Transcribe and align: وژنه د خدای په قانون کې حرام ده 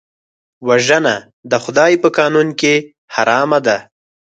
وژنه 0.67 1.15
د 1.51 1.53
خدای 1.63 1.93
په 2.03 2.09
قانون 2.17 2.47
کې 2.59 2.73
حرام 3.13 3.51
ده 3.65 3.77